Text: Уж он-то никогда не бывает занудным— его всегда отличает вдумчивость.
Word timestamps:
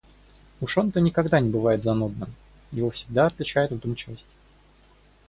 Уж 0.61 0.79
он-то 0.79 0.99
никогда 0.99 1.39
не 1.39 1.51
бывает 1.51 1.83
занудным— 1.83 2.33
его 2.71 2.89
всегда 2.89 3.27
отличает 3.27 3.69
вдумчивость. 3.71 4.35